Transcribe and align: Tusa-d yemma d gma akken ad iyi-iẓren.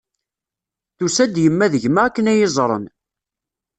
Tusa-d 0.97 1.35
yemma 1.43 1.65
d 1.73 1.75
gma 1.83 2.01
akken 2.05 2.29
ad 2.31 2.35
iyi-iẓren. 2.35 2.85